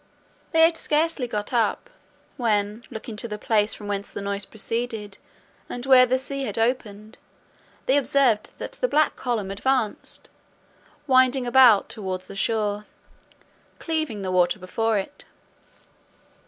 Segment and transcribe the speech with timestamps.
[0.51, 1.87] They had scarcely got up,
[2.35, 5.19] when looking to the place from whence the noise proceeded,
[5.69, 7.19] and where the sea had opened,
[7.85, 10.27] they observed that the black column advanced,
[11.05, 12.85] winding about towards the: shore,
[13.77, 15.25] cleaving the water before it.